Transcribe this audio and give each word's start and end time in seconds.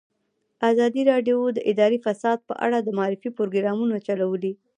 ازادي 0.69 1.01
راډیو 1.11 1.39
د 1.53 1.59
اداري 1.71 1.99
فساد 2.05 2.39
په 2.49 2.53
اړه 2.65 2.77
د 2.81 2.89
معارفې 2.97 3.29
پروګرامونه 3.37 3.95
چلولي. 4.07 4.53